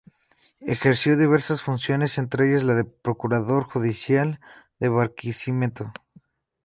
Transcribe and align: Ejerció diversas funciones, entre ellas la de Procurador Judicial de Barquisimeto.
Ejerció 0.65 1.15
diversas 1.15 1.61
funciones, 1.61 2.17
entre 2.17 2.49
ellas 2.49 2.63
la 2.63 2.73
de 2.73 2.85
Procurador 2.85 3.65
Judicial 3.65 4.39
de 4.79 4.89
Barquisimeto. 4.89 5.93